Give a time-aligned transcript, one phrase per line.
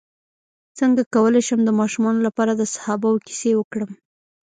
[0.77, 3.91] څنګه کولی شم د ماشومانو لپاره د صحابه وو کیسې وکړم